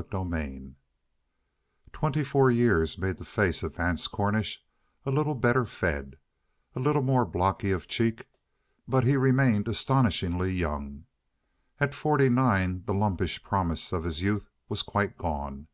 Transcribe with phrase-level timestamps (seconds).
[0.00, 0.74] CHAPTER 2
[1.92, 4.64] Twenty four years made the face of Vance Cornish
[5.04, 6.16] a little better fed,
[6.74, 8.26] a little more blocky of cheek,
[8.88, 11.04] but he remained astonishingly young.
[11.78, 15.66] At forty nine the lumpish promise of his youth was quite gone.